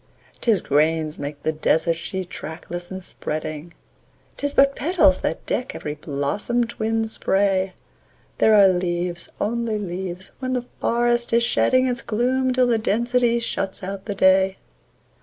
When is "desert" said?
1.51-1.95